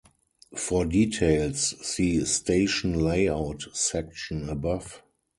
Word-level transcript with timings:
For 0.55 0.83
details, 0.83 1.75
see 1.85 2.25
"Station 2.25 3.01
layout" 3.01 3.65
section 3.73 4.49
above. 4.49 5.03